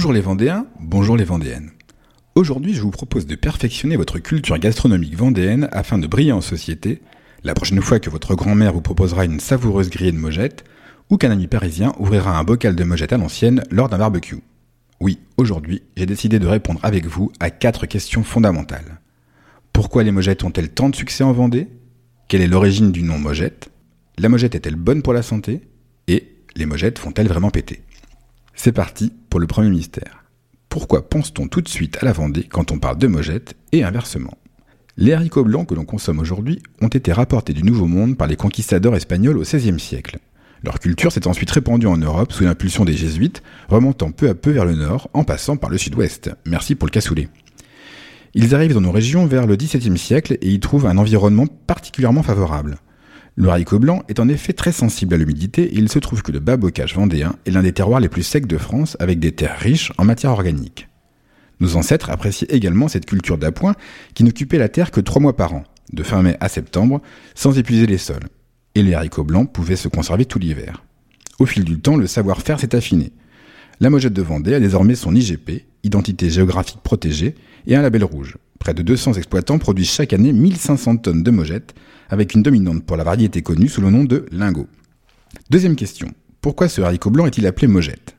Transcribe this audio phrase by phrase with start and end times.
[0.00, 1.72] Bonjour les Vendéens, bonjour les Vendéennes.
[2.34, 7.02] Aujourd'hui, je vous propose de perfectionner votre culture gastronomique vendéenne afin de briller en société
[7.44, 10.64] la prochaine fois que votre grand-mère vous proposera une savoureuse grillée de mojettes
[11.10, 14.38] ou qu'un ami parisien ouvrira un bocal de mojettes à l'ancienne lors d'un barbecue.
[15.00, 19.02] Oui, aujourd'hui, j'ai décidé de répondre avec vous à quatre questions fondamentales.
[19.74, 21.68] Pourquoi les mojettes ont-elles tant de succès en Vendée?
[22.26, 23.68] Quelle est l'origine du nom mojette?
[24.16, 25.60] La mojette est-elle bonne pour la santé?
[26.08, 27.82] Et les mojettes font-elles vraiment péter?
[28.62, 30.26] C'est parti pour le premier mystère.
[30.68, 34.36] Pourquoi pense-t-on tout de suite à la Vendée quand on parle de mojettes et inversement?
[34.98, 38.36] Les haricots blancs que l'on consomme aujourd'hui ont été rapportés du Nouveau Monde par les
[38.36, 40.18] conquistadors espagnols au XVIe siècle.
[40.62, 44.50] Leur culture s'est ensuite répandue en Europe sous l'impulsion des jésuites, remontant peu à peu
[44.50, 46.30] vers le nord en passant par le sud-ouest.
[46.44, 47.30] Merci pour le cassoulet.
[48.34, 52.22] Ils arrivent dans nos régions vers le XVIIe siècle et y trouvent un environnement particulièrement
[52.22, 52.76] favorable.
[53.40, 56.30] Le haricot blanc est en effet très sensible à l'humidité et il se trouve que
[56.30, 59.32] le bas bocage vendéen est l'un des terroirs les plus secs de France avec des
[59.32, 60.88] terres riches en matière organique.
[61.58, 63.76] Nos ancêtres appréciaient également cette culture d'appoint
[64.12, 67.00] qui n'occupait la terre que trois mois par an, de fin mai à septembre,
[67.34, 68.28] sans épuiser les sols
[68.74, 70.84] et les haricots blancs pouvaient se conserver tout l'hiver.
[71.38, 73.10] Au fil du temps, le savoir-faire s'est affiné.
[73.80, 78.36] La Mojette de Vendée a désormais son IGP, Identité géographique protégée, et un label rouge.
[78.58, 81.74] Près de 200 exploitants produisent chaque année 1500 tonnes de mojettes,
[82.10, 84.68] avec une dominante pour la variété connue sous le nom de lingot.
[85.48, 86.08] Deuxième question.
[86.40, 88.16] Pourquoi ce haricot blanc est-il appelé mojette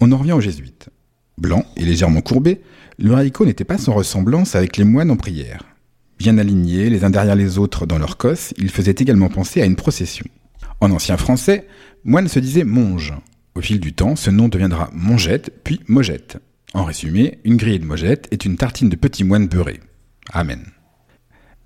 [0.00, 0.88] On en revient aux jésuites.
[1.36, 2.62] Blanc et légèrement courbé,
[2.98, 5.64] le haricot n'était pas sans ressemblance avec les moines en prière.
[6.18, 9.66] Bien alignés les uns derrière les autres dans leur cosse, ils faisaient également penser à
[9.66, 10.26] une procession.
[10.80, 11.66] En ancien français,
[12.04, 13.12] moine se disait monge.
[13.54, 16.38] Au fil du temps, ce nom deviendra mongette, puis mojette.
[16.72, 19.80] En résumé, une grille de mojette est une tartine de petits moines beurrés.
[20.32, 20.64] Amen.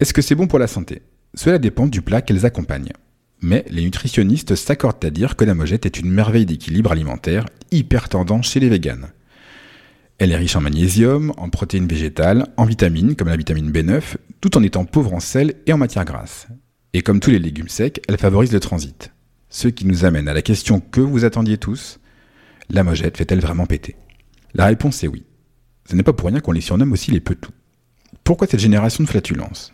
[0.01, 1.03] Est-ce que c'est bon pour la santé?
[1.35, 2.93] Cela dépend du plat qu'elles accompagnent.
[3.41, 8.09] Mais les nutritionnistes s'accordent à dire que la mojette est une merveille d'équilibre alimentaire hyper
[8.09, 9.09] tendance chez les véganes.
[10.19, 14.59] Elle est riche en magnésium, en protéines végétales, en vitamines comme la vitamine B9, tout
[14.59, 16.49] en étant pauvre en sel et en matière grasse.
[16.93, 19.13] Et comme tous les légumes secs, elle favorise le transit.
[19.49, 22.01] Ce qui nous amène à la question que vous attendiez tous,
[22.71, 23.95] la mojette fait-elle vraiment péter?
[24.55, 25.25] La réponse est oui.
[25.89, 27.53] Ce n'est pas pour rien qu'on les surnomme aussi les petous.
[28.25, 29.73] Pourquoi cette génération de flatulence?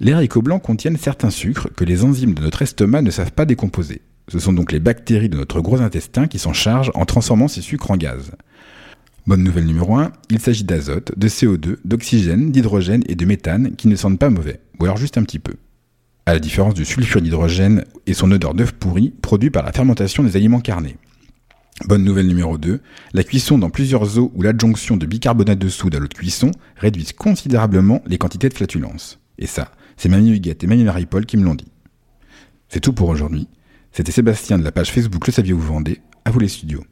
[0.00, 3.44] Les haricots blancs contiennent certains sucres que les enzymes de notre estomac ne savent pas
[3.44, 4.02] décomposer.
[4.28, 7.60] Ce sont donc les bactéries de notre gros intestin qui s'en chargent en transformant ces
[7.60, 8.32] sucres en gaz.
[9.26, 13.86] Bonne nouvelle numéro 1, il s'agit d'azote, de CO2, d'oxygène, d'hydrogène et de méthane qui
[13.86, 15.54] ne sentent pas mauvais, ou alors juste un petit peu.
[16.26, 20.24] À la différence du sulfure d'hydrogène et son odeur d'œuf pourri produit par la fermentation
[20.24, 20.96] des aliments carnés.
[21.86, 22.80] Bonne nouvelle numéro 2,
[23.12, 26.50] la cuisson dans plusieurs eaux ou l'adjonction de bicarbonate de soude à l'eau de cuisson
[26.76, 29.21] réduisent considérablement les quantités de flatulence.
[29.38, 31.70] Et ça, c'est Mamie Huguette et Mamie Marie-Paul qui me l'ont dit.
[32.68, 33.48] C'est tout pour aujourd'hui.
[33.92, 36.00] C'était Sébastien de la page Facebook Le Saviez-vous Vendez.
[36.24, 36.84] À vous les studios.